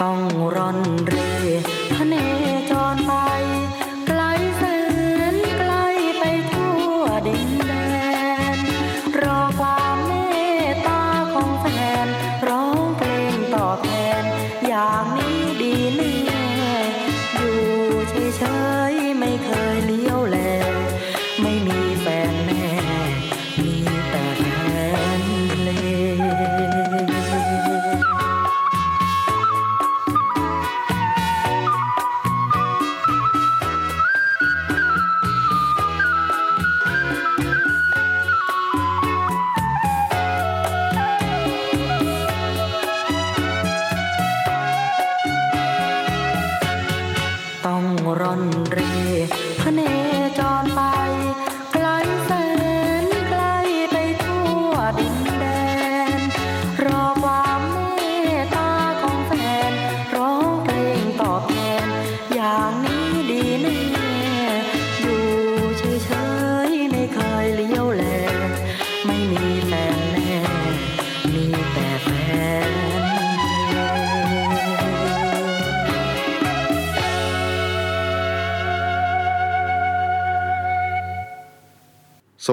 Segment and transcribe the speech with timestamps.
[0.00, 0.18] ต้อง
[0.54, 1.14] ร่อนเร
[1.94, 2.14] พระเน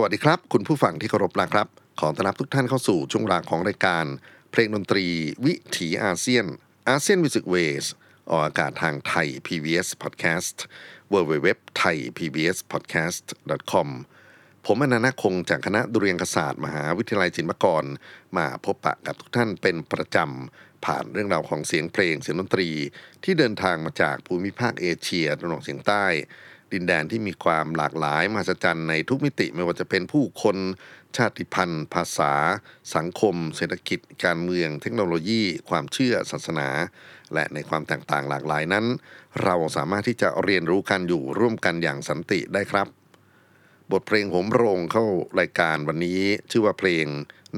[0.01, 1.67] วัสดีครับ คุณผู้ฟังที่เคารพนะครับ
[1.99, 4.05] ขอต้อนรับทุกท่านเข้าสู่ช่วงเวลาของรายการ
[4.51, 5.05] เพลงดนตรี
[5.45, 6.45] วิถีอาเซียน
[6.89, 7.85] ASEAN Music Ways
[8.29, 10.57] ออกอากาศทางไทย PBS Podcast
[11.13, 11.47] w w w
[11.79, 13.25] t h a i PBS Podcast
[13.71, 13.89] com
[14.65, 17.83] ผมอนันต์คงจากคณะดุริยางคศาสตร์ มหาวิทยาลัยศิลปากร
[18.37, 22.69] มาพบปะกับทุกท่านเป็นประจำ ผ่านเรื่องราวของเสียงเพลงเสียงดนตรี
[23.23, 26.05] ที่เดินทางมาจากภูมิภาคเอเชียตะวันออกเฉียงใต้
[26.73, 30.57] ดินแดนที่มีความหลากหลายมหัศจรรย์ในทุกมิติ ไม่ว่าจะเป็นผู้คน
[31.17, 32.33] ชาติพันธุ์ ภาษา
[32.95, 36.67] สังคม เศรษฐกิจ การเมือง เทคโนโลยี ความเชื่อศาสนา
[37.33, 38.85] และในความแตกต่างหลากหลายนั้น
[39.43, 42.87] เราสามารถที่จะเรียนรู้กันอยู่ร่วมกันอย่างสันติได้ครับ
[43.91, 45.05] บทเพลงโหมโรงเข้า
[45.39, 47.05] รายการวันนี้ ชื่อว่าเพลง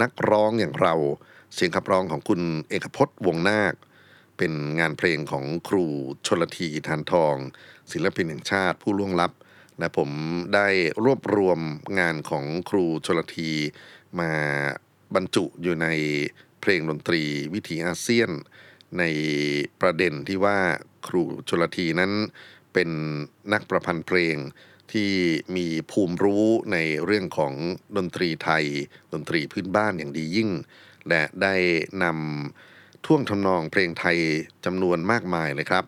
[0.02, 0.96] นักร้องอย่างเรา
[1.54, 3.74] เสียงขับร้องของคุณเอกพจน์วงนาค
[4.38, 5.86] เป็นงานเพลงของครู
[6.26, 7.36] ชลทีทานทอง
[7.92, 9.32] ศิลปินแห่งชาติผู้ล่วงลับ
[9.80, 10.10] และผม
[10.56, 10.68] ได้
[11.04, 11.60] รวบรวม
[12.00, 13.52] งานของครูชลที
[14.20, 14.32] มา
[15.16, 15.88] บรรจุอยู่ใน
[16.62, 18.30] เพลงดนตรีวิถีอาเซียน
[19.00, 19.04] ใน
[19.82, 20.60] ประเด็นที่ว่า
[21.08, 22.12] ครูชลทีนั้น
[22.74, 22.90] เป็น
[23.54, 24.36] นักประพันธ์เพลง
[24.92, 25.12] ที่
[25.56, 27.54] มีภูมิรู้ในเรื่องของ
[27.98, 28.66] ดนตรีไทย
[29.14, 30.50] ดนตรีพื้นบ้านอย่างดียิ่ง
[31.10, 31.56] และได้
[32.04, 34.18] นำท่วงทำนองเพลงไทย
[34.66, 35.86] จำนวนมากมายเลยครับ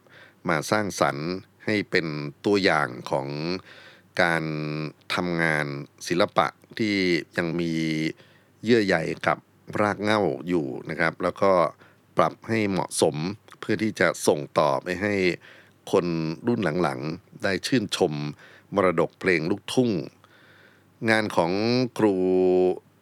[0.50, 1.30] มาสร้างสรรค์
[1.66, 2.06] ให้เป็น
[2.46, 3.28] ตัวอย่างของ
[4.22, 4.44] การ
[5.14, 5.66] ทำงาน
[6.08, 6.48] ศิลปะ
[6.78, 6.96] ที่
[7.38, 7.74] ยังมี
[8.64, 8.96] เยื่อใย
[9.28, 9.38] กับ
[9.82, 11.52] รากเง้าอยู่นะครับ แล้วก็
[12.18, 13.16] ปรับให้เหมาะสม
[13.60, 15.16] เพื่อที่จะส่งต่อไปให้
[15.92, 16.06] คน
[16.48, 18.14] รุ่นหลังๆ ได้ชื่นชม
[18.76, 19.92] มรดกเพลงลูกทุ่ง
[21.10, 21.52] งานของ
[21.98, 22.16] ครู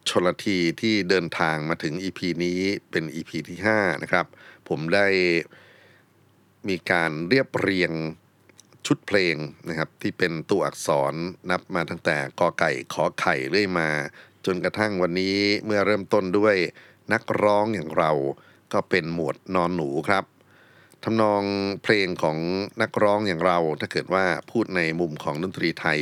[0.09, 2.59] ชลทีที่เดินทางมาถึง EP นี้
[2.91, 4.25] เป็น EP ที่ 5 นะครับ
[4.69, 5.07] ผมได้
[6.69, 7.91] มีการเรียบเรียง
[8.85, 9.35] ชุดเพลง
[9.69, 11.13] นะครับที่เป็นตัวอักษร
[11.49, 13.89] นับมาตั้งแต่กอไก่ขอไข่เรื่อยมา
[14.45, 16.55] จนกระทั่งวันนี้เมื่อเริ่มต้นด้วย
[17.13, 18.11] นักร้องอย่างเรา
[18.73, 20.23] ก็เป็นหมวดนอนหนูครับ
[21.03, 21.43] ทำนอง
[21.83, 22.37] เพลงของ
[22.81, 25.99] นักร้องอย่างเรา ถ้าเกิดว่าพูดในมุมของดนตรีไทย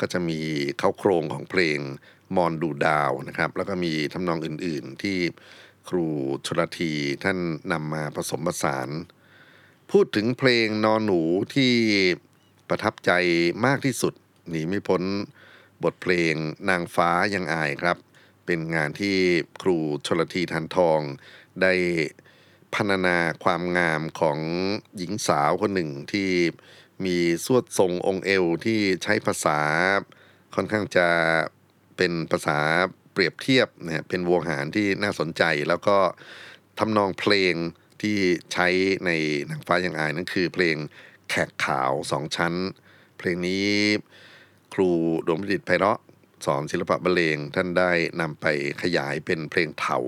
[0.00, 0.40] ก็จะมี
[0.78, 1.78] เข้าโครงของเพลง
[2.36, 5.18] มอนดูดาวนะครับ แล้วก็มีทำนองอื่นๆที่
[5.88, 6.06] ครู
[6.46, 6.92] ชลที
[7.24, 7.38] ท่าน
[7.72, 8.88] นำมาผสมผสาน
[9.96, 11.20] พูดถึงเพลงนอนหนู
[11.54, 11.74] ที่
[12.68, 13.10] ประทับใจ
[13.66, 14.14] มากที่สุด
[14.48, 15.02] หนีไม่พ้น
[15.82, 16.34] บทเพลง
[16.68, 17.96] นางฟ้ายังอายครับ
[18.46, 19.16] เป็นงานที่
[19.62, 21.00] ครูชลทีทันทอง
[21.62, 21.72] ได้
[22.74, 24.38] พรรณนาความงามของ
[24.96, 26.30] หญิงสาวคนหนึ่งที่
[27.04, 29.60] มีสวดทรงองค์เอวที่ใช้ภาษา
[30.54, 31.08] ค่อนข้างจะ
[31.96, 32.58] เป็นภาษา
[33.12, 35.96] เปรียบเทียบนะฮะเป็นวงหารที่น่าสนใจแล้วก็
[36.78, 37.54] ทำนองเพลง
[38.02, 38.18] ที่
[38.52, 38.68] ใช้
[39.06, 39.10] ใน
[39.50, 40.76] นางฟ้ายังอายนั่นคือเพลง
[41.28, 42.54] แขกขาวสองชั้น
[43.18, 43.68] เพลงนี้
[44.74, 44.90] ครู
[45.26, 46.00] ดวงพิจิตไพเราะ
[46.46, 48.46] สอนศิลปะบรรเลงท่านได้นำไป
[48.82, 49.98] ขยายเป็นเพลงเถา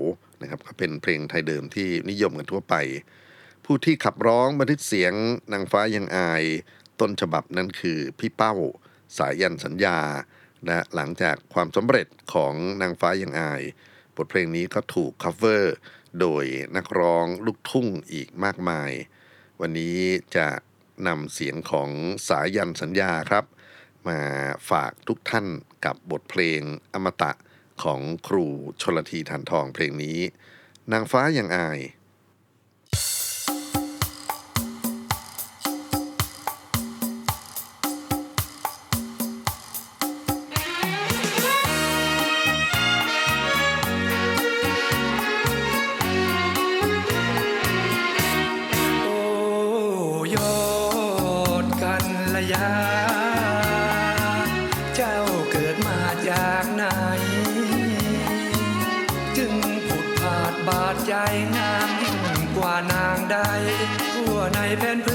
[0.41, 2.75] นะครับก็เป็นเพลงไทยเดิมที่นิยมกันทั่วไป
[3.65, 5.13] ผู้ที่ขับร้องบันทึกเสียง
[5.53, 6.43] นางฟ้ายังอาย
[6.99, 8.53] ต้นฉบับนั้นคือพี่เป้า
[9.17, 9.99] สายยันสัญญา
[10.65, 13.61] และหลังจากความสำเร็จของนางฟ้ายังอาย
[14.15, 15.63] บทเพลงนี้ก็ถูก cover
[16.19, 16.45] โดย
[16.75, 18.91] นักร้องลูกทุ่งอีกมากมาย
[19.61, 19.97] วันนี้
[20.35, 20.47] จะ
[21.07, 21.89] นำเสียงของ
[22.27, 23.45] สายันสัญญาครับ
[24.07, 24.19] มา
[24.69, 25.47] ฝากทุกท่าน
[25.85, 26.61] กับบทเพลง
[26.93, 27.31] อมตะ
[27.83, 28.45] ของครู
[28.81, 30.19] ชลทีทันทองเพลงนี้
[30.91, 31.79] นางฟ้ายังอาย
[54.95, 55.17] เจ้า
[55.51, 55.99] เกิดมา
[56.29, 56.83] จากไหน
[59.37, 59.53] จึง
[59.87, 61.13] ผุดผาดบาดใจ
[61.55, 62.19] งามยิ่ง
[62.55, 63.37] กว่านางใด
[64.13, 65.14] ทั่วในแผ่นพื้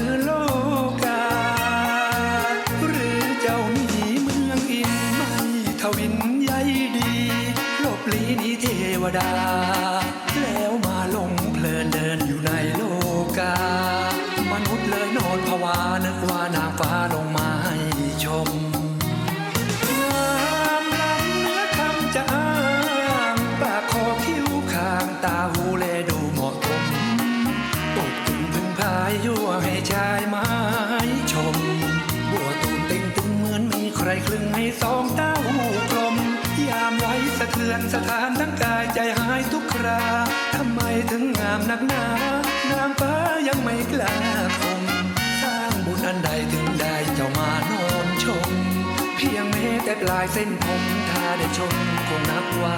[50.09, 51.73] ลายเส้นผมถ้าได้ชม
[52.07, 52.77] คงนับว่า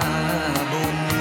[0.72, 1.13] บุญ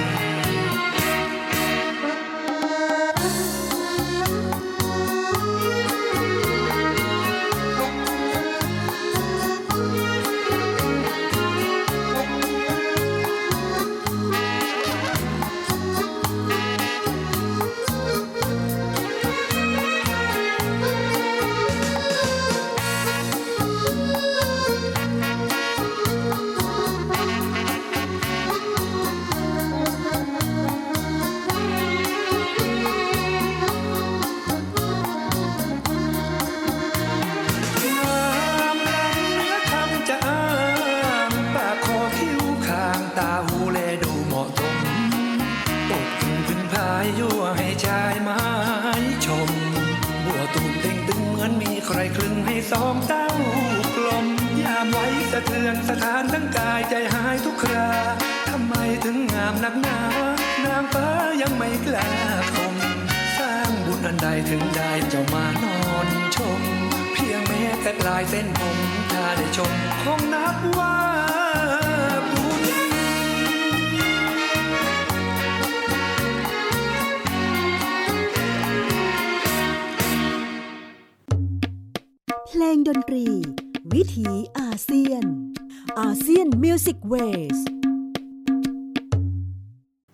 [44.44, 44.76] ะสม
[45.90, 48.38] ตกถึงพึงพายยั่วให้ชายไม้
[49.26, 49.50] ชม
[50.24, 53.28] บัวตูมเต่งตึงเหมือนมีใครคลึงให้สองเต้า
[53.96, 54.26] กลม
[54.62, 57.90] ยามไว้สะเทือนสถานทั้งกายใจหายทุกครา
[58.48, 60.00] ทำไมถึงงามนักหนา
[60.64, 61.08] นางฟ้า
[61.42, 62.08] ยังไม่กล้า
[62.54, 62.74] คม
[63.38, 66.60] สร้างบุญอันใดถึงได้เจ้ามานอนชม
[67.12, 68.78] เพียงแม้แต่ปลายเส้นผม
[69.12, 69.72] ถ้าได้ชม
[70.02, 70.96] คงนับว่า
[82.76, 83.26] งดนตรี
[83.94, 85.24] วิถีอาเซียน
[86.00, 87.14] อาเซียนมิวสิกเว
[87.56, 87.58] ส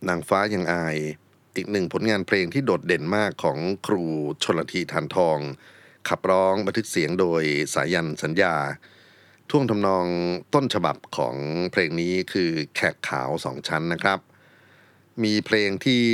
[0.08, 0.96] นางฟ้ายังอาย
[1.56, 4.04] อีกหนึ่งผลงานเพลงที่โดดเด่นมากของครู
[4.42, 5.38] ชนลทีทานทอง
[6.08, 7.42] ขับร้องบันทึกเสียงโดย
[7.74, 8.54] สายันสัญญา
[9.50, 10.06] ท่วงทำนอง
[10.54, 11.36] ต้นฉบับของ
[11.72, 14.18] เพลงนี้คือแขกขาวสองชั้นนะครับ
[15.22, 16.04] มีเพลงที่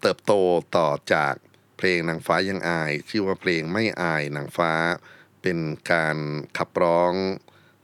[0.00, 0.32] เติบโต
[0.76, 1.34] ต่อจาก
[1.78, 4.72] เพลงนางฟ้ายังอาย ชื่อว่าเพลงไม่อายนางฟ้า
[5.42, 5.58] เป็น
[5.92, 6.16] การ
[6.58, 7.14] ขับร้อง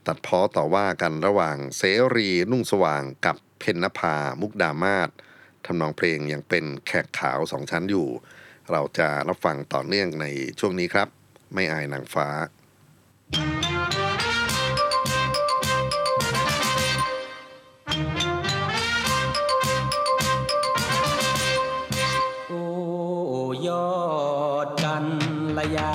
[0.07, 1.83] ตัดพ้อต่อว่ากันระหว่างเส
[2.15, 5.09] รีนุ่งสว่างกับเพนนภา มุกดามาศ
[5.65, 8.07] ทำนองเพลงยังเป็นแขกขาวสองชั้นอยู่
[8.71, 10.25] เราจะรับฟังต่อเนื่องใน
[10.59, 11.07] ช่วงนี้ครับ
[11.53, 12.27] ไม่อายนางฟ้า
[22.47, 22.63] โอ้
[23.67, 23.89] ยอ
[24.65, 25.05] ดกัน
[25.57, 25.89] ระยา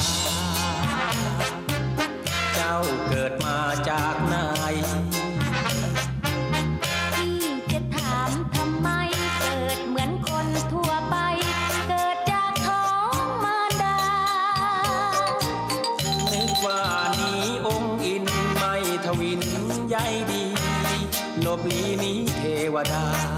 [21.54, 22.42] ลบลีนี้เท
[22.74, 23.33] วดา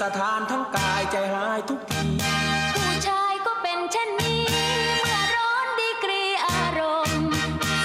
[0.00, 2.06] สถานทั้งกายใจหายทุกที
[2.74, 4.44] ผู้ชายก็เป็นเช่นนี้
[5.00, 7.28] เมื่อร้อนดีกรีอารมณ์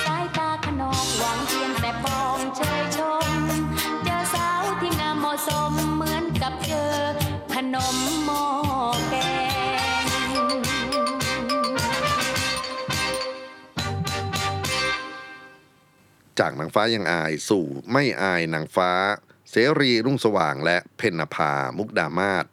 [0.05, 3.31] สายตาขนองหวังเพียงแต่ปองเชยชม
[4.03, 6.93] เจอสาวที่งามเหมาะสมเหมือนกับเจอ
[7.53, 8.45] ขนมหม้อ
[9.09, 9.15] แก
[10.03, 10.05] ง
[16.39, 18.91] จากนางฟ้ายังอายสู่ไม่อายนางฟ้า
[19.55, 22.45] เสรีรุ่งสว่างและเพนนภา มุกดามาศ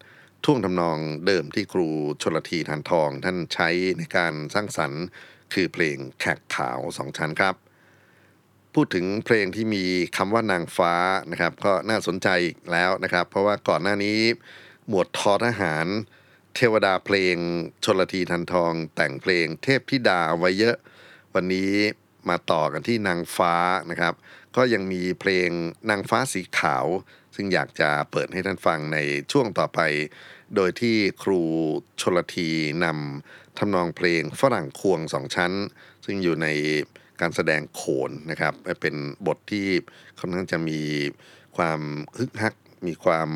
[0.44, 1.88] ท่วงทำนองเดิมที่ครู
[2.22, 5.02] ชลทีทานทองท่านใช้ในการสร้างสรรค์
[5.52, 7.54] คือเพลงแขกขาวสองชั้นครับ
[8.74, 9.84] พูดถึงเพลงที่มี
[10.16, 10.94] คำว่านางฟ้า
[11.30, 14.18] นะครับ ก็น่าสนใจอีกแล้วนะครับ เพราะว่าก่อนหน้านี้
[14.88, 15.86] หมวดทอทหาร
[16.54, 17.36] เทวดาเพลง
[17.84, 20.76] ชนลทีทันทอง แต่งเพลงเทพธิดาไว้เยอะ
[21.34, 21.72] วันนี้
[22.28, 23.54] มาต่อกันที่นางฟ้า
[23.90, 24.14] นะครับ
[24.56, 25.48] ก็ยังมีเพลง
[25.90, 26.86] นางฟ้าสีขาว
[27.34, 28.98] ซึ่งอยากจะเปิดให้ท่านฟังใน
[29.32, 29.80] ช่วงต่อไป
[30.56, 31.42] โดยที่ครู
[32.00, 32.50] ชลที
[32.84, 35.52] นำทำนองเพลงฝรั่งควงสองชั้น
[36.04, 36.48] ซึ่งอยู่ใน
[37.20, 38.94] การแสดงโขนนะครับ เป็น
[39.26, 39.66] บทที่
[40.18, 40.80] ค่อนข้างจะมี
[41.56, 41.80] ความ
[42.18, 42.54] ฮึกฮัก
[42.86, 43.30] มีความ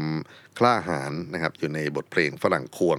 [0.58, 2.98] กล้าหาญนะครับ อยู่ในบทเพลงฝรั่งควง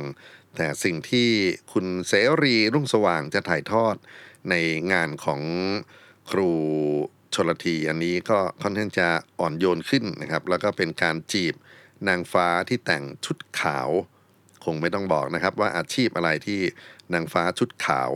[0.55, 1.29] แต่สิ่งที่
[1.72, 3.95] คุณเสรีรุ่งสว่างจะถ่ายทอด
[4.50, 4.55] ใน
[4.91, 5.41] งานของ
[6.31, 6.50] ครู
[7.36, 9.08] ชลทีอันนี้ก็ค่อนข้างจะ
[9.39, 11.54] อ่อนโยนขึ้นนะครับ แล้วก็เป็นการจีบ
[12.08, 13.89] นางฟ้าที่แต่งชุดขาว
[14.65, 16.62] คงไม่ต้องบอกนะครับ ว่าอาชีพอะไรที่
[17.13, 18.12] นางฟ้าชุดขาว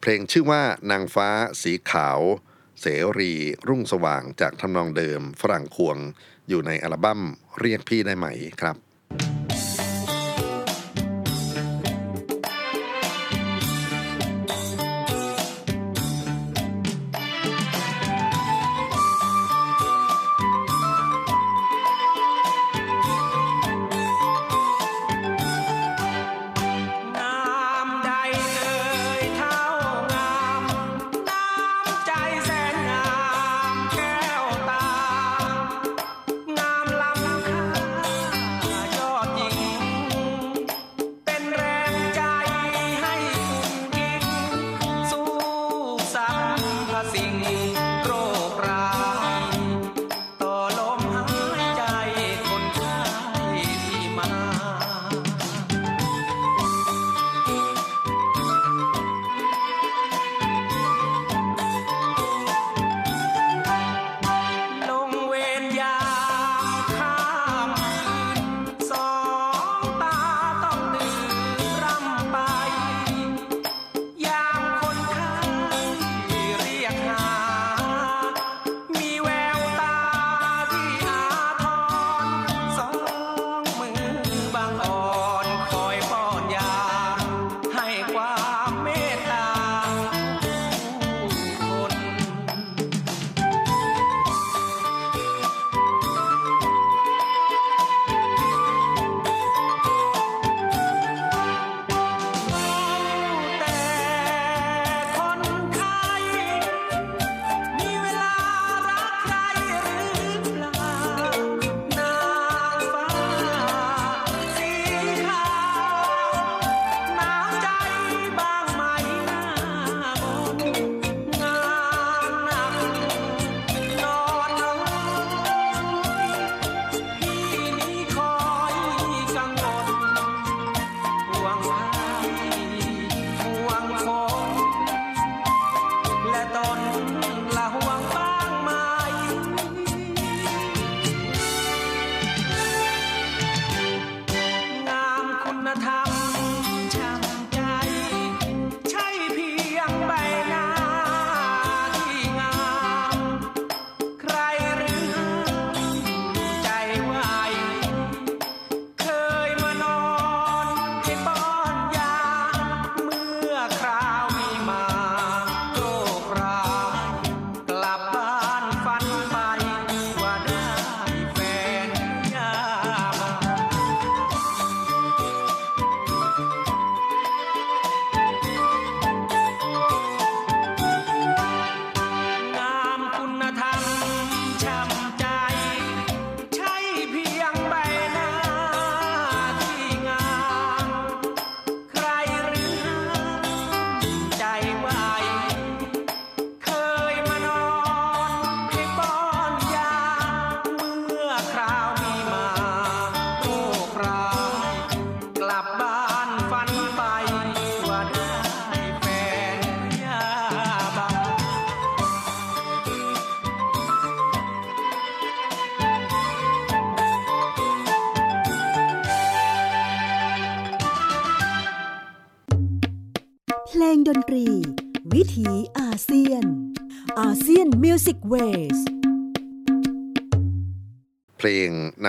[0.00, 1.28] เพลงชื่อว่านางฟ้า
[1.62, 2.20] สีขาว
[2.80, 2.86] เส
[3.18, 3.32] รี
[3.68, 5.96] รุ่งสว่างจากทำนองเดิมฝรั่งควง
[6.48, 7.20] อยู่ในอัลบั้ม
[7.60, 8.26] เรียกพี่ได้ไหม
[8.60, 8.76] ครับ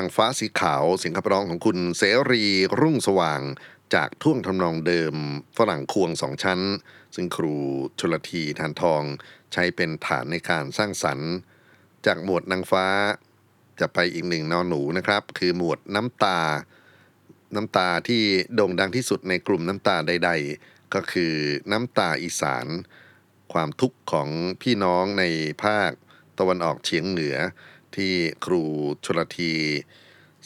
[0.04, 2.44] างฟ้าสีขาวเสียงขับร้องของคุณเสรี
[2.82, 3.42] รุ่งสว่าง
[3.96, 5.16] จากท่วงทำนองเดิม
[5.58, 6.62] ฝรั่งควงสองชั้น
[7.16, 7.56] ซึ่งครู
[8.00, 9.04] ชลทีทานทอง
[9.54, 11.30] ใช้เป็นฐานในการสร้างสรรค์
[12.06, 12.86] จากหมวดนางฟ้า
[13.80, 16.40] จะไปอีกหนึ่งนอนหนูนะครับ คือหมวดน้ำตา
[17.56, 18.24] น้ำตาที่
[18.56, 21.34] โด่งดังที่สุดในกลุ่มน้ำตาใด ๆ ก็คือ
[21.72, 22.66] น้ำตาอีสาน
[23.54, 24.30] ความทุกข์ของ
[24.62, 25.24] พี่น้องใน
[25.64, 25.92] ภาค
[26.40, 27.36] ตะวันออกเฉียงเหนือ
[27.98, 28.14] ที่
[28.46, 28.64] ครู
[29.06, 29.54] ชลที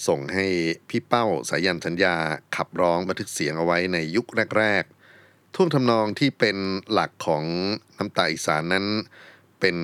[0.08, 0.46] ส่งให้
[0.90, 2.16] พี่เป้าสายันสัญญา
[2.56, 4.84] ขับร้องบันทึกเสียงเอาไว้ในยุคแรก
[5.20, 6.58] ๆ ท่วงทำนองที่เป็น
[6.92, 7.44] หลักของ
[7.98, 8.86] น้ำตาอีสานนั้น
[9.60, 9.78] เป็น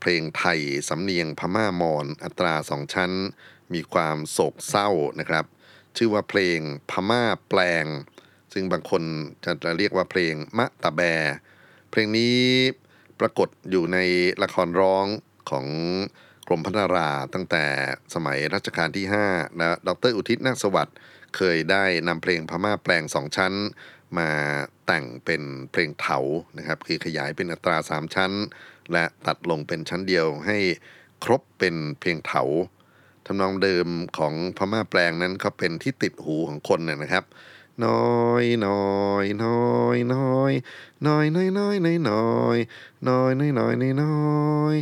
[0.00, 3.12] เพลงไทยสำเนียงพม่ามอนอัตราสองชั้น
[3.74, 5.44] มีความโศกเศร้านะครับ
[5.96, 6.58] ชื่อว่าเพลง
[6.90, 7.86] พม่าแปลง
[8.52, 9.02] ซึ่งบางคน
[9.44, 11.00] จะเรียกว่าเพลงมะตะแบ
[11.90, 12.38] เพลงนี้
[13.20, 13.98] ปรากฏอยู่ใน
[14.42, 15.06] ละครร้อง
[15.50, 15.66] ของ
[16.48, 17.64] กรมพัฒนาราตั้งแต่
[18.14, 20.96] สมัยรัชกาลที่5และดรอุทิศนาคสวัสดิ์
[21.36, 23.52] เคยได้นำเพลงพม่าแปลงสองชั้น
[24.18, 24.30] มา
[24.86, 26.18] แต่งเป็นเพลงเถา
[26.58, 28.32] นะครับคือขยายเป็นอัตรา 3 ชั้น
[28.92, 30.58] และตัดลงเป็นชั้นเดียวให้
[31.24, 32.42] ครบเป็นเพลงเถา
[33.26, 33.86] ทำนองเดิม
[34.18, 37.24] ของพม่าแปลงนั้นก็เป็นที่ติดหูของคนเนี่ยนะครับ
[37.84, 40.52] น้อยน้อยน้อยน้อย
[41.06, 42.56] น้อยน้อยน้อยน้อยน้อย
[43.08, 44.14] น้อยน้อยน้อยน้
[44.56, 44.76] อย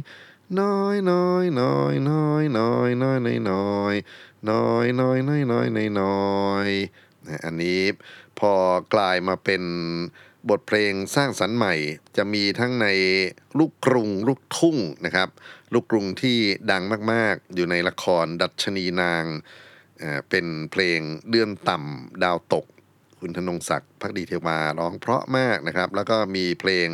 [0.55, 3.95] น้อยน้อยน้อยน้อยน้อยน้อยน้อยน้อย
[4.51, 6.69] น้อยน้อยน้อยน้อยน้อยน้อย
[7.45, 7.83] อันนี้
[8.39, 8.53] พอ
[8.95, 9.63] กลายมาเป็น
[10.49, 11.75] บทเพลงสร้างสรรค์ใหม่
[12.17, 12.87] จะมีทั้งใน
[13.59, 15.29] ลูกกรุงลูกทุ่งนะครับ
[15.73, 16.39] ลูกกรุงที่
[16.71, 16.83] ดัง
[17.13, 19.25] มากๆ อยู่ในละครดัชนีนาง
[19.99, 22.67] เอ่อเป็นเพลงเดือนต่ำดาวตก
[23.21, 26.89] คุณธนงศักดิ์พักดีเทวาร้องเพราะมากนะครับ แล้วก็มีเพลง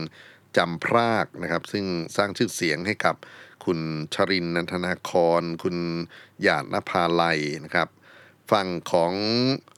[0.56, 1.84] จำพรากนะครับ ซึ่ง
[2.16, 3.16] สร้างชื่อเสียงให้กับ
[3.64, 3.78] คุณ
[4.14, 5.76] ชรินนันทนาคร คุณ
[6.42, 7.88] หยาดนภาลัยนะครับ
[8.50, 9.12] ฝั่งของ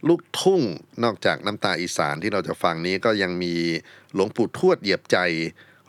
[0.08, 0.62] ลูกทุ่ง
[1.04, 3.54] นอกจากน้ำตาอีสานที่เราจะฟังนี้ก็ยังมี
[4.14, 5.18] หลวงปู่ทวดเหยียบใจ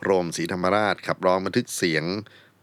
[0.02, 2.04] โรมศรีธรรมราชขับร้องบันทึกเสียง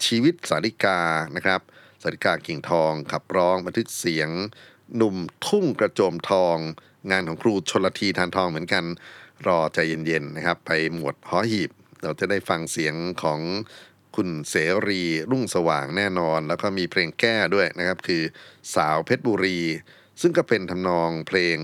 [0.06, 1.00] ชีวิตสาริกา
[1.36, 1.62] นะครับ
[2.02, 4.30] สาริกากิ่งทองขับร้องบันทึกเสียง
[4.96, 5.16] หนุ่ม
[5.48, 6.58] ทุ่งกระโจมทอง
[7.12, 8.84] งานของครูชนละทีทานทองเหมือนกัน
[9.48, 11.72] รอใจเย็นๆนะครับ ไปหมวดหอหีบ
[12.04, 13.39] เราจะได้ฟังเสียงของ
[14.16, 14.56] คุณเส
[14.88, 18.24] รีรุ่งสว่างแน่นอน แล้วก็มีเพลงแก้ด้วยนะครับ คือ
[18.76, 19.60] สาวเพชรบุรี
[20.22, 21.58] ซึ่งก็เป็นทำนองเพลง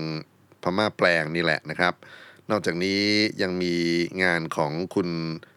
[0.62, 1.94] พม่าแปลงนี่แหละนะครับ
[2.50, 3.02] นอกจากนี้
[3.42, 3.74] ยังมี
[4.22, 5.08] งานของคุณ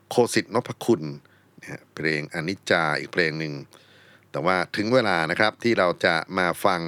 [0.10, 1.04] โคสิทธนพคุณ
[1.60, 3.54] นะฮะเพลงอนิจจาอีกเพลงหนึ่ง
[4.32, 6.82] แต่ว่าถึงเวลานะครับที่เราจะมาฟัง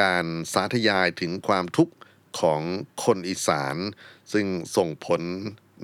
[0.00, 1.94] การสาธยายถึงความทุกข์
[2.40, 2.62] ของ
[3.04, 3.76] คนอีสาน
[4.32, 5.22] ซึ่งส่งผล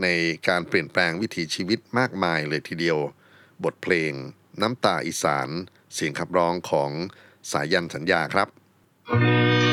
[0.03, 0.07] ใน
[0.49, 2.99] การเปลี่ยนแปลงวิถีชีวิตมากมายเลยทีเดียว
[3.65, 4.13] บทเพลง
[4.61, 5.49] น้ำตาอีสาน
[5.95, 6.91] เสียงขับร้องของ
[7.51, 8.49] สายันสัญญาครับ
[9.11, 9.66] ดิ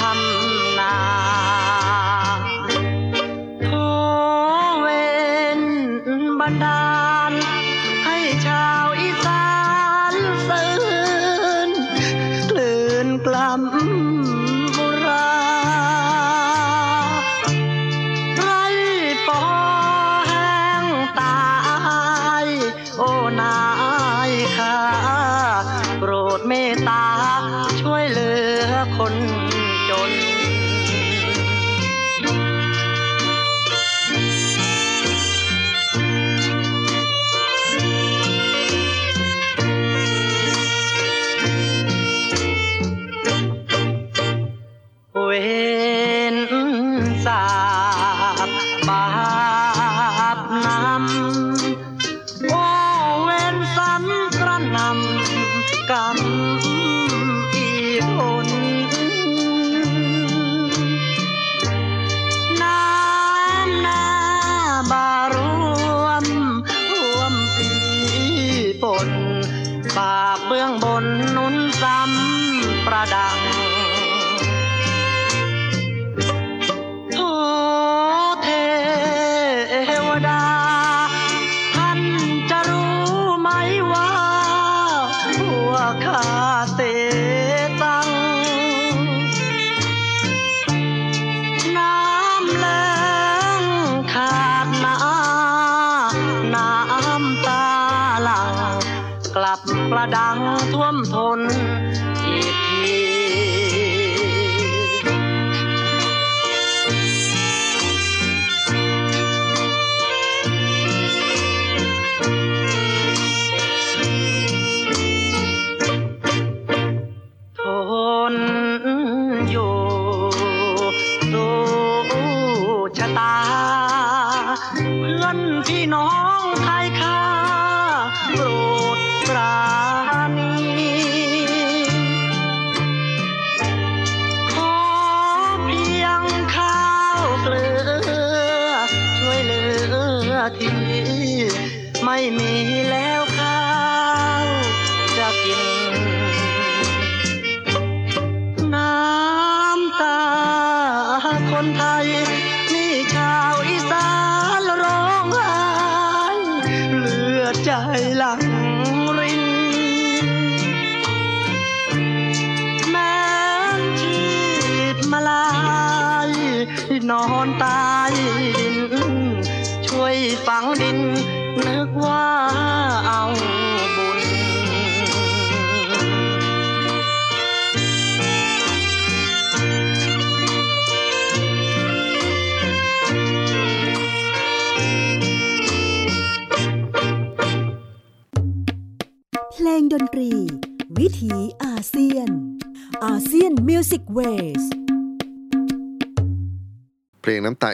[0.00, 1.37] ทำนา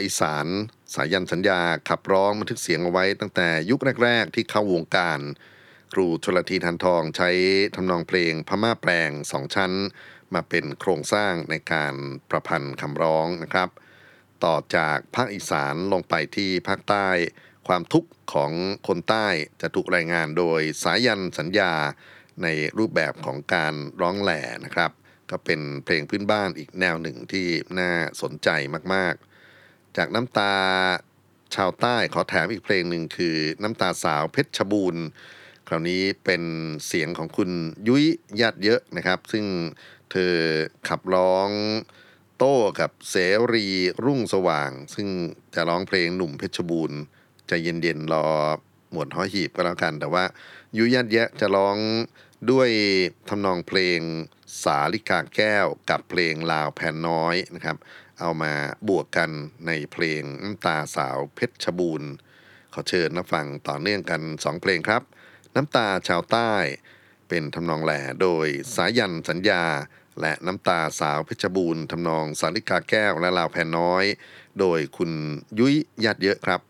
[0.05, 0.47] อีสาน
[0.95, 5.21] สายันสัญญาขับร้องบันทึกเสียงเอาไว้ตั้งแต่ยุคแรก ๆ ที่เข้าวงการ
[5.93, 7.31] ครูชลทีทันทองใช้
[7.75, 9.73] ทำนองเพลงพม่าแปลงสองชั้น
[10.35, 11.95] มาเป็นโครงสร้างในการ
[12.31, 13.69] ประพันธ์คำร้องนะครับ
[14.45, 17.09] ต่อจากภาคอีสานลงไปที่ภาคใต้
[17.69, 18.53] ความทุกข์ของ
[18.89, 19.29] คนใต้
[19.61, 21.73] จะถูกรายงานโดยสายันสัญญา
[22.43, 24.91] ในรูปแบบของการร้องแหล่นะครับ
[25.31, 28.49] ก็เป็นเพลงพื้นบ้านอีกแนวหนึ่งที่น่าสนใจ
[28.95, 29.34] มากๆ
[29.97, 30.55] จากน้ำตา
[31.55, 35.05] ชาวใต้ขอแถมอีกเพลงหนึ่งคือน้ำตาสาวเพชรชบูรณ์
[35.69, 36.43] คราวนี้เป็น
[36.87, 37.51] เสียงของคุณ
[37.89, 38.05] ยุ้ย
[38.41, 39.45] ญาติเยอะนะครับ ซึ่ง
[40.11, 40.35] เธอ
[40.89, 41.49] ขับร้อง
[42.39, 43.17] โต้กับเส
[43.53, 43.67] รี
[44.05, 45.09] รุ่งสว่าง ซึ่ง
[45.55, 47.01] จะร้องเพลงหนุ่มเพชรบูรณ์
[47.49, 48.27] ใจะเย็นๆรอ
[48.91, 50.25] หมวดห้อยหีบก็แล้วกัน แต่ว่า
[50.77, 51.77] ยุ้ยญาติเยอะจะร้อง
[52.51, 52.69] ด้วย
[53.29, 54.01] ทำนองเพลง
[54.65, 57.77] สาลิกาแก้วกับเพลงลาวแผ่นน้อยนะครับ
[58.21, 58.53] เอามา
[58.89, 59.31] บวกกัน
[59.67, 62.11] ในเพลงน้ำตาสาวเพชรบูรณ์
[62.73, 65.03] ขอเชิญนับฟังต่อเนื่องกัน 2 เพลงครับ
[65.57, 66.53] น้ำตาชาวใต้
[67.29, 69.65] เป็นทำนองแหล่โดยสายันสัญญา
[70.21, 74.05] และน้ำตาสาวเพชรบูรณ์ทำนองสาริกาแก้วและลาวแผ่นน้อย
[74.61, 75.11] โดยคุณ
[75.59, 75.75] ยุ้ย
[76.05, 76.61] ญาติเยอะครับ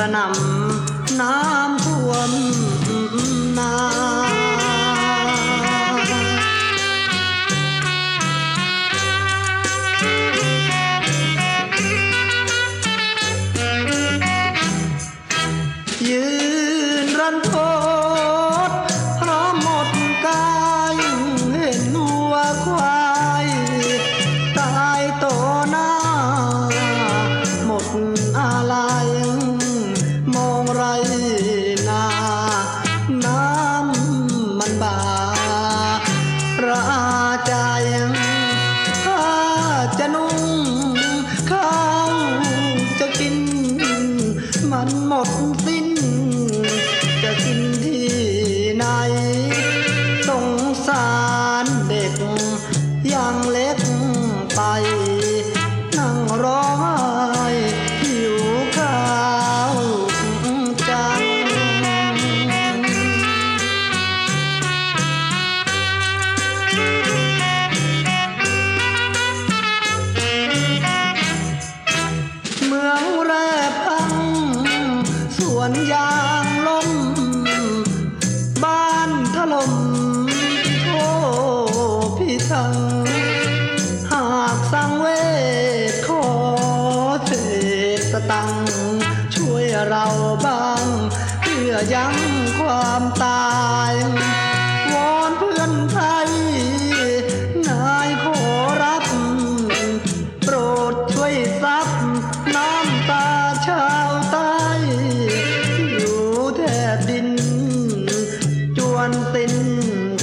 [0.00, 1.49] ระหน่ำน้ำ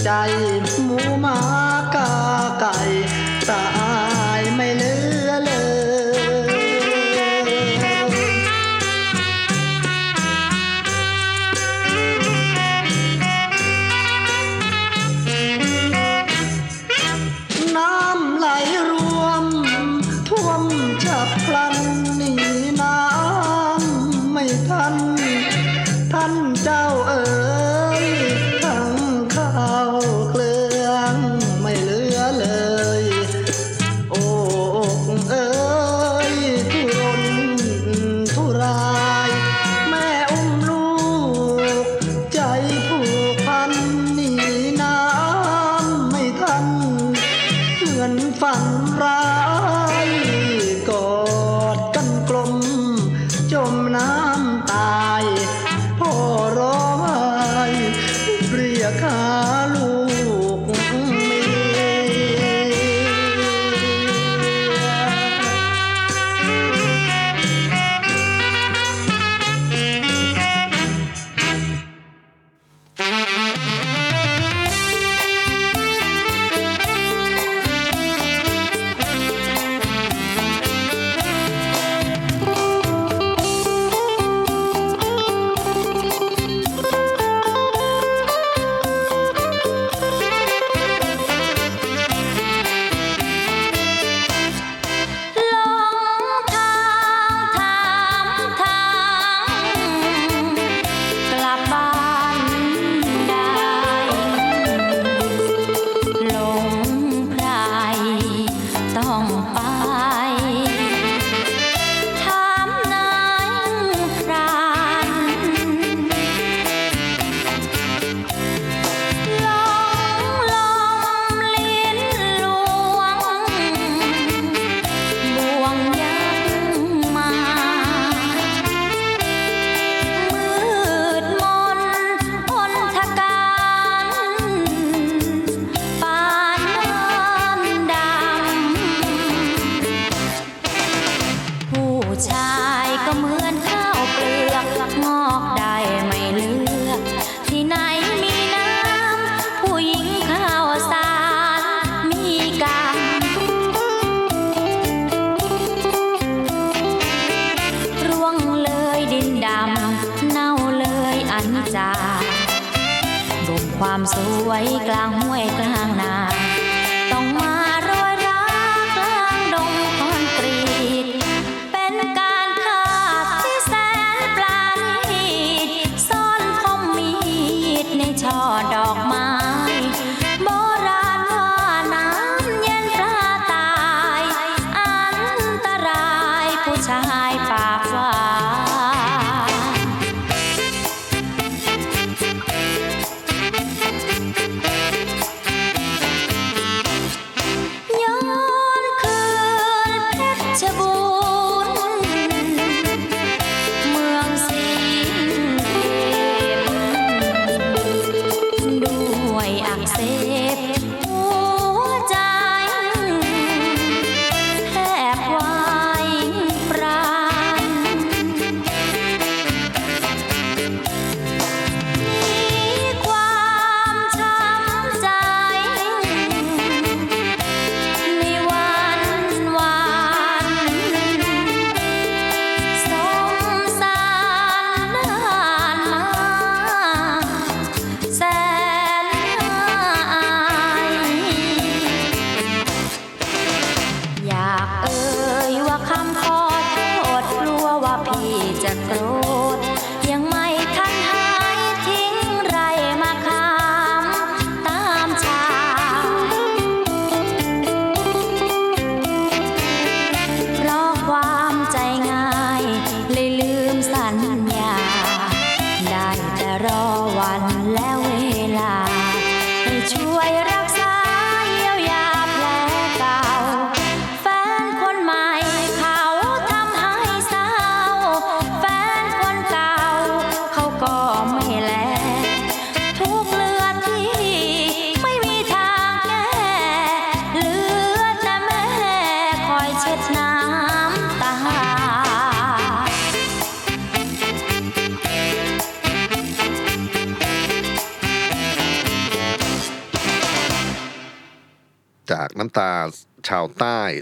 [0.07, 0.46] ใจ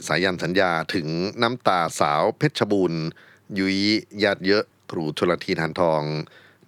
[0.08, 1.08] สายันสัญญาถึง
[1.42, 3.04] น้ำตาสาวเพชรบูรณ์
[3.58, 3.80] ยุ้ย
[4.24, 6.04] ญาติเยอะครูชลทีทานทอง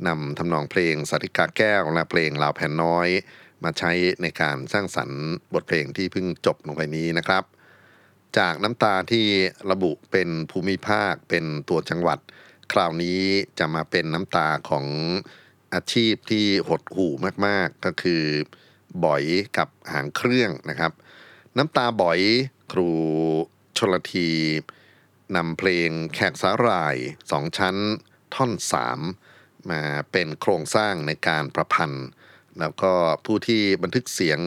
[0.07, 3.07] นำทำนองเพลงสาริกาแก้วและเพลงลาวแผ่นน้อย
[3.63, 5.23] มาใช้ในการสร้างสรรค์
[5.53, 7.43] บทเพลงที่เพิ่งจบลงไปนี้นะครับ
[8.37, 9.25] จากน้ำตาที่
[9.71, 12.19] ระบุเป็นภูมิภาคเป็นตัวจังหวัด
[12.71, 13.21] คราวนี้
[13.59, 14.85] จะมาเป็นน้ำตาของ
[15.73, 17.13] อาชีพที่หดหู่
[17.45, 18.23] มากๆ ก็คือ
[19.05, 19.23] บ่อย
[19.57, 20.91] กับหางเครื่องนะครับ
[21.57, 22.19] น้ำตาบ่อย
[22.71, 22.89] ครู
[23.77, 24.29] ชลที
[25.35, 26.95] นำเพลงแขกสาหร่าย
[27.31, 27.75] สองชั้น
[28.35, 28.99] ท่อนสาม
[29.69, 29.81] มา
[30.11, 32.07] เป็นโครงสร้างในการประพันธ์
[32.59, 32.93] แล้วก็
[33.25, 34.39] ผู้ที่บันทึกเสียง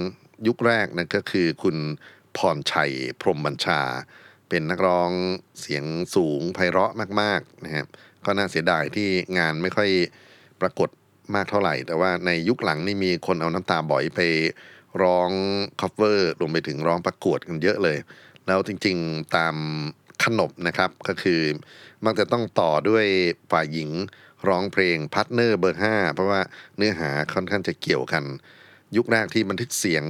[0.47, 1.77] ยุคแรกนั่นก็คือคุณ
[2.37, 3.81] พรชัยพรมบัญชา
[4.49, 5.11] เป็นนักร้อง
[5.61, 5.85] เสียง
[6.15, 7.87] สูงไพเราะมากๆนะครับ
[8.25, 9.09] ก็น่าเสียดายที่
[9.39, 9.91] งานไม่ค่อย
[10.61, 10.89] ปรากฏ
[11.35, 14.21] มากเท่าไหร่ แต่ว่าในยุคหลังนี่มีคนเอาน้ำตาบ๋อยไป
[15.03, 15.31] ร้อง
[15.81, 17.99] cover รวมไปถึงร้องประกวดกันเยอะเลย
[18.47, 19.57] แล้วจริงๆตาม
[20.25, 21.41] ขนบนะครับก็คือ
[22.05, 23.07] มักจะต้องต่อด้วย
[23.51, 23.91] ฝ่ายหญิง
[24.49, 26.41] ร้องเพลง partner เบอร์ห้าเพราะว่า
[26.77, 28.25] เนื้อหาค่อนข้างจะเกี่ยวกัน
[28.97, 30.05] ยุคแรกที่บันทึกเสียง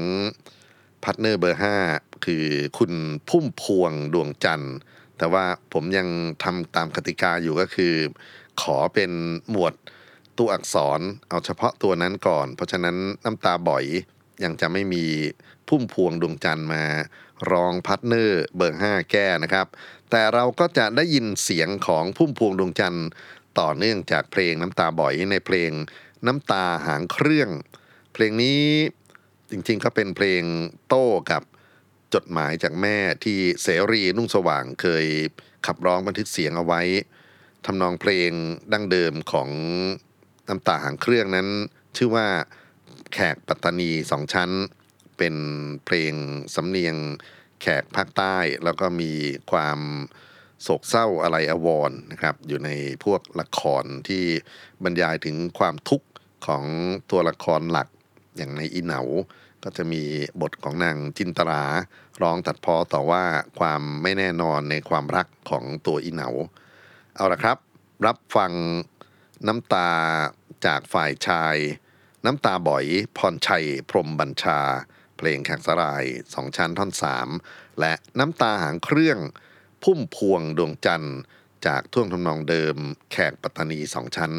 [1.05, 1.77] partner เบอร์ห้า
[2.25, 2.45] คือ
[2.79, 2.93] คุณ
[3.29, 4.77] พุ่มพวงดวงจันทร์
[5.19, 6.09] แต่ว่าผมยัง
[6.43, 7.95] ทำตามกติกาอยู่ก็คือ
[8.63, 9.11] ขอเป็น
[9.51, 9.75] หมวด
[10.39, 13.85] ตัวอักษรเอาเฉพาะตัวนั้นก่อน เพราะฉะนั้นน้ำตาบ๋อย
[14.45, 15.05] ยังจะไม่มี
[15.69, 16.85] พุ่มพวงดวงจันทร์มา
[17.51, 19.67] ร้อง partner เบอร์ห้าแก้นะครับ
[20.11, 23.09] แต่เราก็จะได้ยินเสียงของพุ่มพวงดวงจันทร์
[23.61, 25.71] ต่อเนื่องจากเพลงน้ำตาบ๋อยในเพลง
[26.27, 27.51] น้ำตาหางเครื่อง
[28.13, 28.63] เพลงนี้
[29.51, 30.43] จริงๆก็เป็นเพลง
[30.89, 31.43] โต้กับ
[32.15, 35.07] จดหมายจากแม่ที่เสรีนุ่งสว่างเคย
[35.67, 36.83] ขับร้องบันทึกเสียงเอาไว้
[37.67, 38.31] ทำนองเพลง
[38.73, 39.49] ดั้งเดิมของ
[40.49, 41.49] น้ำตาหางเครื่องนั้น
[41.97, 42.27] ชื่อว่า
[43.13, 44.51] แขกปัตตานีสองชั้น
[45.17, 45.35] เป็น
[45.85, 46.15] เพลง
[46.55, 46.97] สำเนียง
[47.61, 49.13] แขกภาคใต้ แล้วก็มี
[49.51, 49.79] ความ
[50.63, 52.71] โศกเศร้าอะไรอวรนะครับ อยู่ใน
[53.05, 54.25] พวกละครที่
[54.85, 56.09] บรรยายถึงความทุกข์
[56.47, 56.65] ของ
[57.11, 57.89] ตัวละครหลัก
[58.37, 59.01] อย่างในอีเหนา
[59.63, 60.03] ก็จะมี
[60.41, 61.63] บทของนางจินตรา
[62.23, 63.25] ร้องตัดพ้อต่อว่า
[63.59, 66.29] ความไม่แน่นอนในความรักของตัวอีเหนา
[67.17, 67.59] เอาละครับ
[68.07, 68.53] รับฟัง
[69.47, 69.91] น้ำตา
[70.67, 71.57] จากฝ่ายชาย
[72.25, 72.85] น้ำตาบ่อย
[73.17, 74.61] พรชัย พรมบัญชา
[75.17, 76.05] เพลงแขกสลาย
[76.35, 77.29] สองชั้นท่อนสาม
[77.81, 79.19] และน้ำตาหางเครื่อง
[79.83, 81.19] พุ่มพวงดวงจันทร์
[81.67, 82.77] จากท่วงทำนองเดิม
[83.13, 84.33] แขกปัตตานีสองชั้น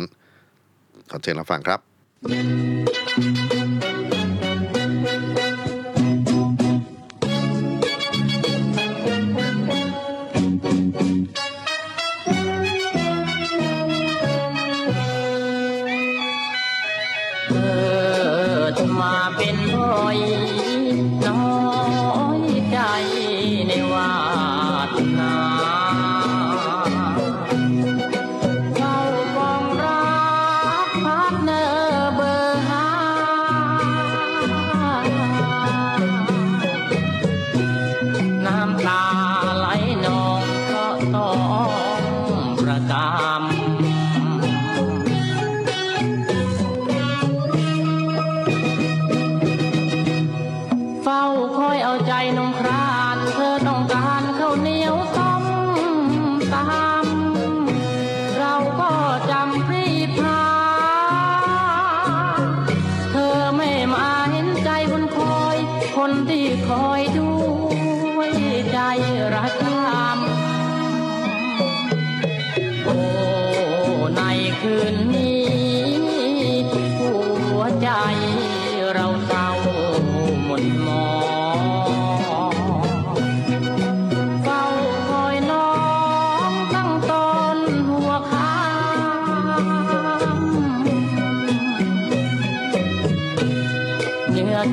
[1.10, 1.80] ขอเชิญรับฟังครับ
[2.30, 3.51] thank you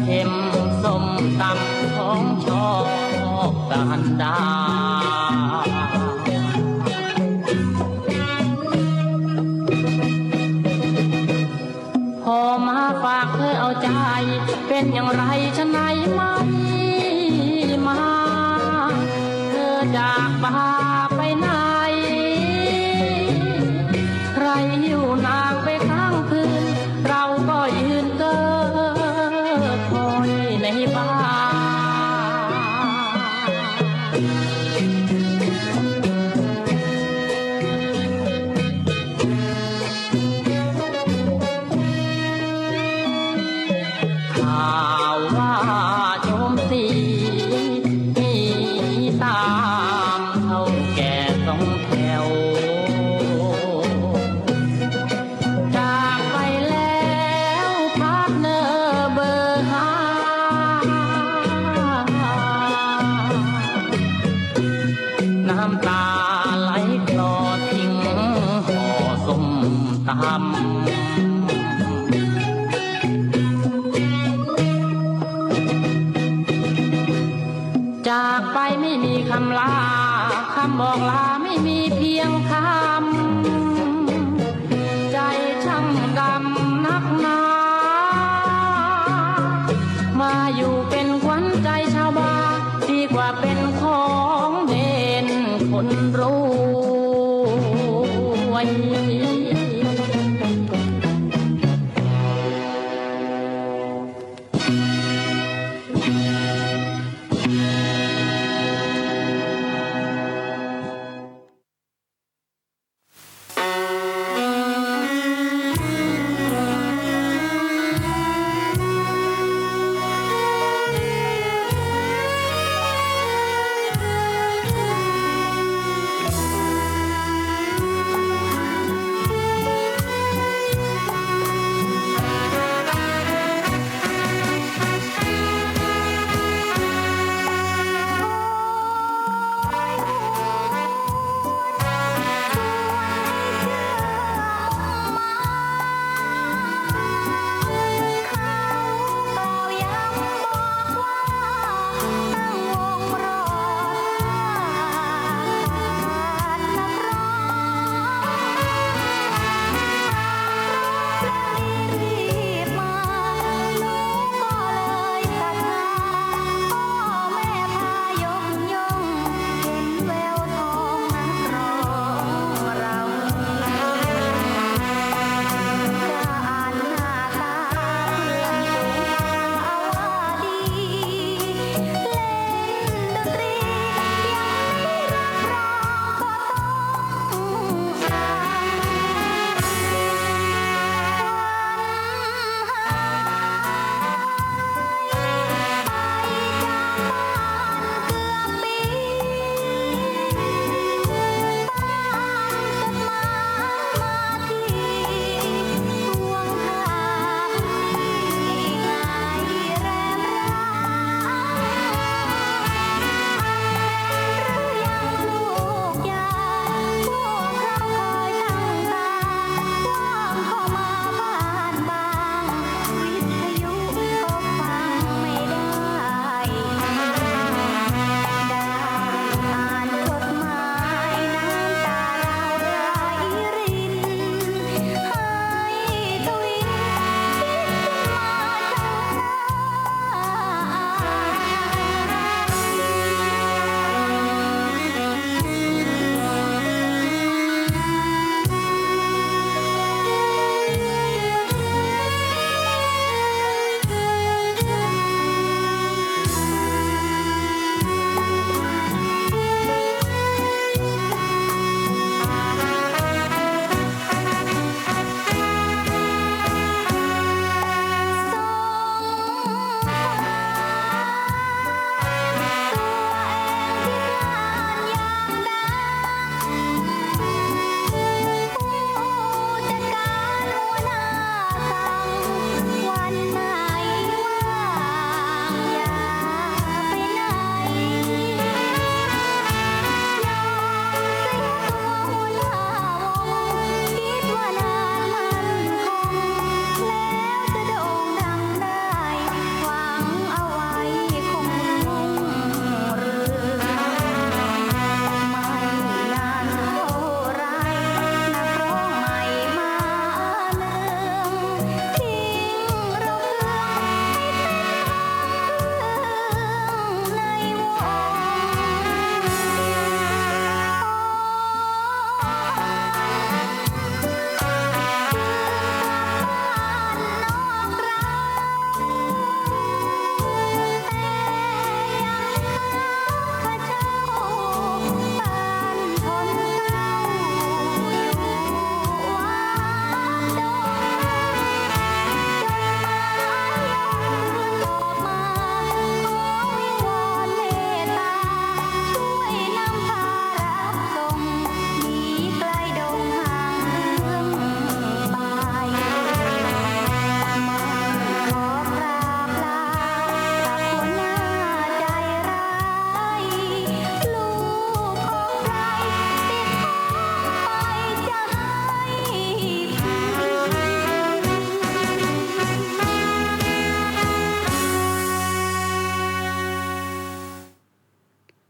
[0.04, 0.32] เข็ม
[0.82, 1.04] ส้ม
[1.40, 2.84] ตำของชอบ
[3.18, 3.22] ช
[3.70, 4.67] การดา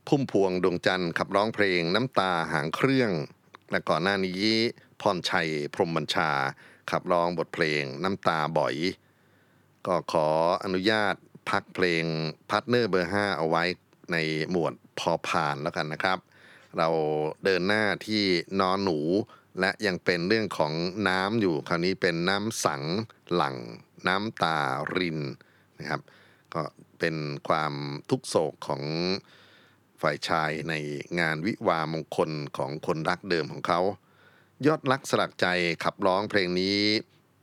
[0.08, 3.10] พุ่มพวงดวงจันทร์ขับร้องเพลงน้ำตาหางเครื่อง
[3.70, 4.42] และก่อนหน้านี้
[5.00, 6.30] พรชัยพรมบัญชา
[6.90, 8.74] ขับร้องบทเพลงน้ำตาบ๋อย
[9.86, 10.28] ก็ขอ
[10.64, 11.14] อนุญาต
[11.50, 12.04] พักเพลง
[12.50, 13.64] partner เบอร์ 5 เอาไว้
[14.12, 14.16] ใน
[14.50, 16.18] หมวดพอผ่านแล้วกันนะครับ
[16.78, 16.88] เรา
[17.44, 18.24] เดินหน้าที่
[18.60, 18.98] นอนหนู
[19.60, 20.72] และยังเป็นเรื่องของ
[21.08, 22.82] น้ำอยู่คราวนี้เป็นน้ำสังข์
[23.34, 23.56] หลั่ง
[24.08, 24.58] น้ำตา
[24.96, 25.20] ริน
[25.78, 26.00] นะครับ
[26.54, 26.62] ก็
[26.98, 27.16] เป็น
[27.48, 27.72] ความ
[28.10, 28.82] ทุกโศกของ
[30.02, 30.74] ฝ่ายชายใน
[31.20, 33.80] งานวิวามงคลของคนรักเดิมของเขา
[34.66, 35.46] ยอดรักสลักใจ
[35.84, 36.78] ขับร้องเพลงนี้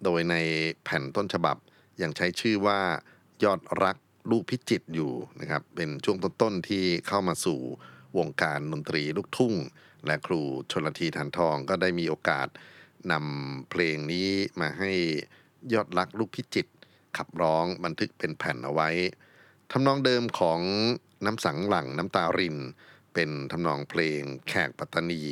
[0.03, 0.35] โดยใน
[0.83, 1.57] แผ่นต้นฉบับ
[2.01, 2.79] ยังใช้ชื่อว่า
[3.43, 3.97] ยอดรัก
[4.31, 7.59] ลูกพิจิตอยู่นะครับ เป็นช่วงต้นๆที่เข้ามาสู่
[8.17, 9.53] วงการดนตรีลูกทุ่ง
[10.05, 10.41] และครู
[10.71, 12.47] ชนลทีฐานทองก็ได้มีโอกาส
[13.11, 14.29] นำเพลงนี้
[14.59, 14.91] มาให้
[15.73, 16.67] ยอดรักลูกพิจิต
[17.17, 18.89] ขับร้องบันทึกเป็นแผ่นเอาไว้
[19.71, 20.59] ทำนองเดิมของ
[21.25, 22.57] น้ำสังหลังน้ำตาริน
[23.13, 25.23] เป็นทำนองเพลงแขกปัตตานี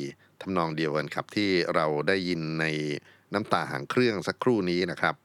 [0.41, 2.65] ทำนองเดียวกันครับที่เราได้ยินใน
[3.33, 5.15] น้ำตาหางเครื่องสักครู่นี้นะครับ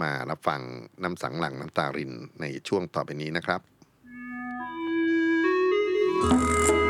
[0.00, 0.60] มารับฟัง
[1.02, 3.60] น้ำสังหลังน้ำตารินในช่วงต่อไปนี้นะครับ
[6.22, 6.87] โห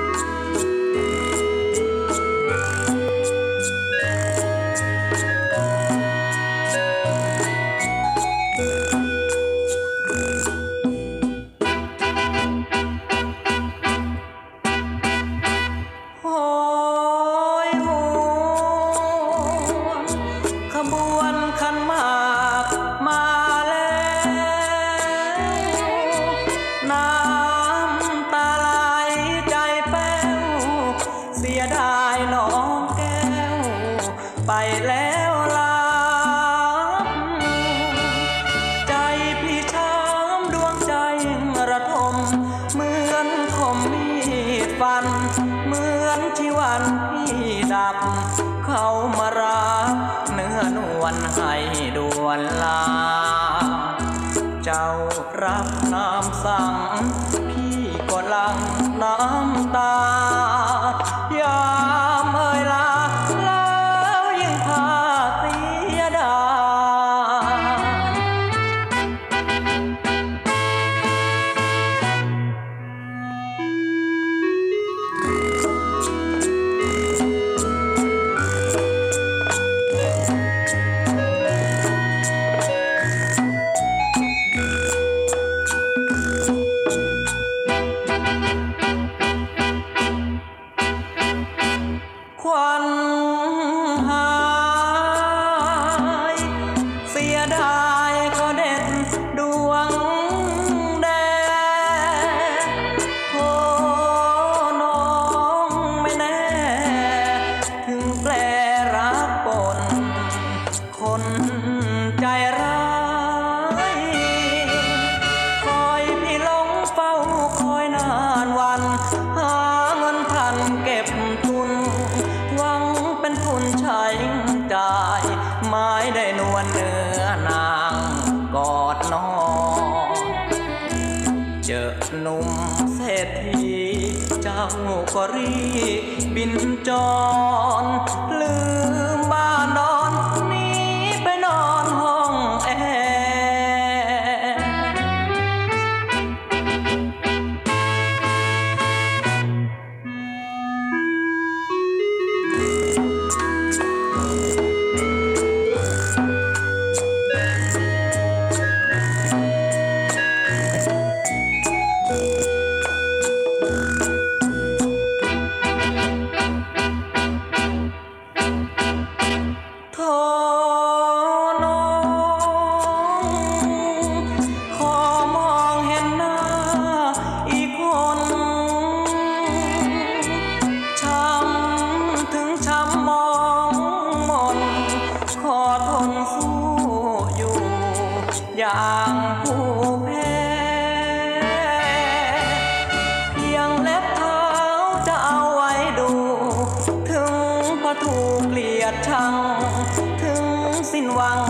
[201.14, 201.40] หวัง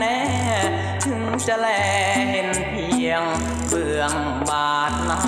[0.00, 1.66] แน่ๆถึงจะแล
[2.30, 3.22] เห็นเพียง
[3.68, 4.14] เบื้อง
[4.48, 5.20] บาดนา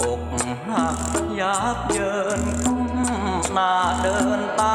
[0.00, 0.22] อก
[0.68, 0.98] หัก
[1.40, 2.86] ยับเยินคุ้ม
[3.52, 4.62] หน้าเดินต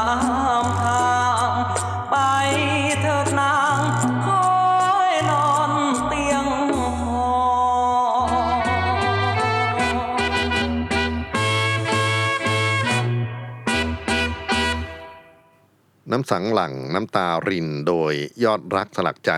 [16.12, 18.12] น้ำสังหลังน้ำตารินโดย
[18.44, 19.32] ยอดรักสลักใจ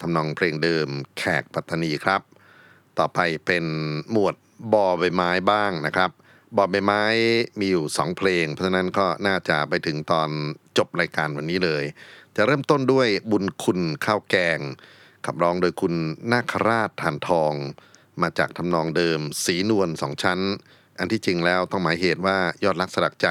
[0.00, 0.88] ทำนองเพลงเดิม
[1.18, 2.22] แขกปัตตานีครับ
[2.98, 3.64] ต่อไปเป็น
[4.10, 4.34] หมวด
[4.72, 6.10] บอใบไม้บ้างนะครับ
[6.56, 7.02] บอใบไม้
[7.58, 10.28] มีอยู่สองเพลง เพราะฉะนั้นก็น่าจะไปถึงตอน
[10.78, 11.84] จบรายการวันนี้เลย
[12.36, 14.58] จะเริ่มต้นด้วยบุญคุณข้าวแกง
[15.26, 15.94] ขับร้องโดยคุณ
[16.32, 17.54] นาคราชทานทอง
[18.22, 20.40] มาจากทำนองเดิมสีนวลสองชั้น
[20.98, 23.28] อันที่จริงแล้วต้องหมายเหตุว่ายอดรักสลักใจ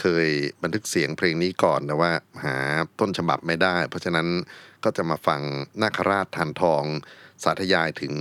[0.00, 0.28] เคย
[0.62, 2.12] บันทึกเสียงเพลงนี้ก่อนแต่ว่า
[2.44, 2.56] หา
[3.00, 4.28] ต้นฉบับไม่ได้ เพราะฉะนั้น
[4.84, 5.40] ก็จะมาฟัง
[5.82, 6.84] นาคราชทานทอง
[7.42, 8.14] สาธยายถึง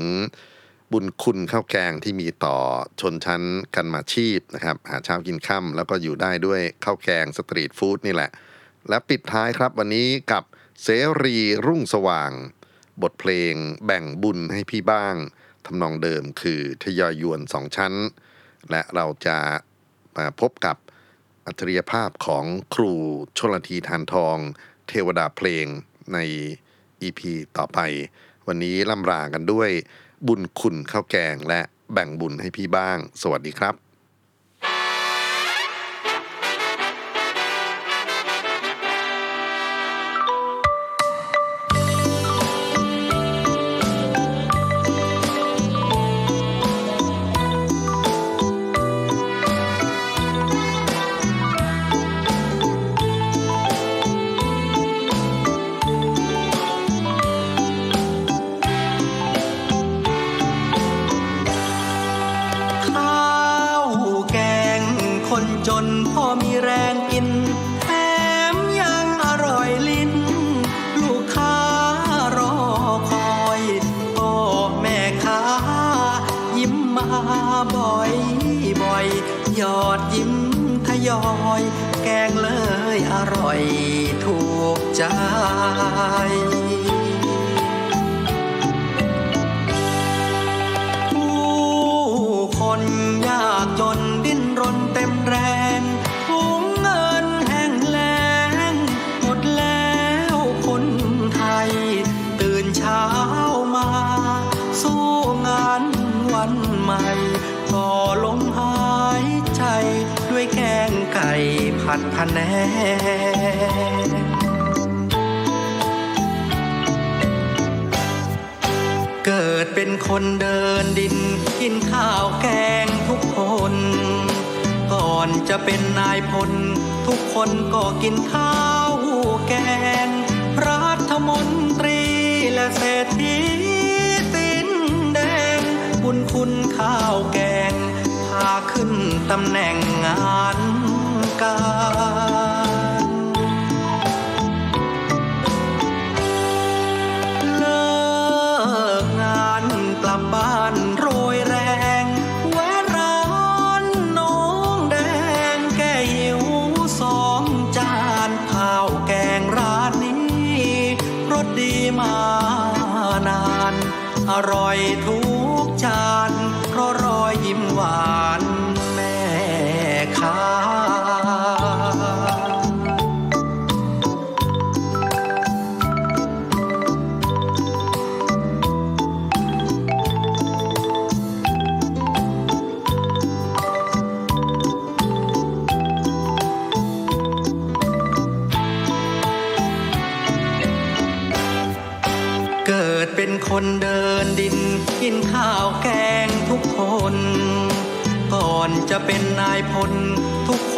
[0.91, 2.57] บุญคุณข้าวแกงที่มีต่อ
[3.01, 3.43] ชนชั้น
[3.75, 8.29] กันมาชีพนะครับ หาเช้ากินค่ำแล้วก็อยู่ได้ด้วยข้าวแกงสตรีทฟู้ดนี่แหละ
[8.89, 10.43] และปิดท้ายครับวันนี้กับ
[10.83, 10.87] เส
[11.23, 12.31] รีรุ่งสว่าง
[13.01, 13.53] บทเพลง
[13.85, 15.15] แบ่งบุญให้พี่บ้าง
[15.65, 17.93] ทำนองเดิมคือทยอยยวนสองชั้น
[18.71, 19.37] และเราจะ
[20.17, 20.77] มาพบกับ
[21.45, 22.93] อัจฉริยภาพของครู
[23.37, 24.37] ชลทีทานทอง
[24.87, 25.65] เทวดาเพลง
[26.13, 26.17] ใน
[27.03, 27.21] EP
[27.57, 27.79] ต่อไป
[28.47, 29.69] วันนี้ล่ำลากันด้วย
[30.27, 31.61] บุญคุณข้าวแกงและ
[31.93, 33.90] แบ่งบุญให้พี่บ้าง สวัสดีครับ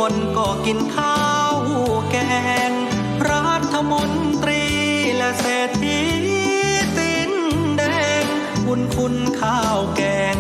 [0.05, 1.19] คนก็กินข้า
[1.53, 1.55] ว
[2.11, 2.17] แก
[2.69, 2.71] ง
[3.29, 4.09] รัฐมน
[4.43, 4.63] ตรี
[5.15, 5.99] และเศรษฐี
[6.97, 7.31] ติน
[7.77, 7.81] แด
[8.21, 8.23] ง
[8.65, 10.01] บุญคุณข้าวแก
[10.35, 10.37] ง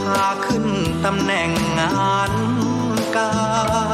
[0.00, 0.66] พาขึ้น
[1.04, 2.32] ตำแหน่งงาน
[3.16, 3.32] กา
[3.92, 3.93] ร